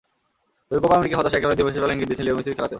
[0.67, 2.69] তবে কোপা আমেরিকার হতাশা একেবারেই ধুয়েমুছে ফেলার ইঙ্গিত মিলছে লিওনেল মেসির খেলাতেও।